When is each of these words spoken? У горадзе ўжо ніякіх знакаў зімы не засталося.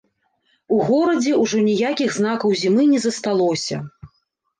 У 0.77 0.77
горадзе 0.87 1.33
ўжо 1.41 1.59
ніякіх 1.67 2.09
знакаў 2.15 2.55
зімы 2.61 2.87
не 2.95 2.99
засталося. 3.05 3.77